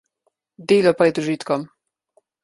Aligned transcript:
Delo 0.71 0.93
pred 1.01 1.19
užitkom. 1.23 1.61